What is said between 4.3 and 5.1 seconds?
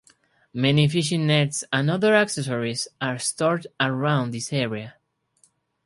this area.